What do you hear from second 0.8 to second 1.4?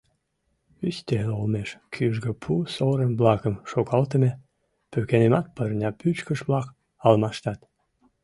Ӱстел